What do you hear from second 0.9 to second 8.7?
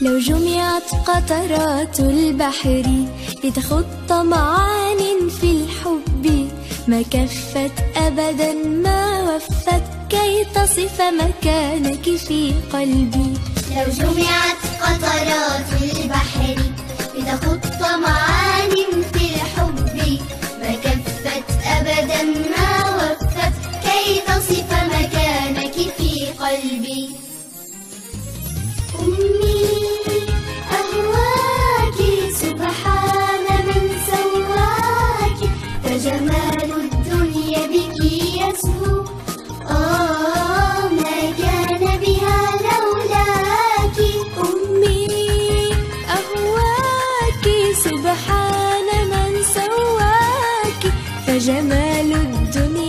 قطرات البحر لتخط معان في الحب ما كفت أبدا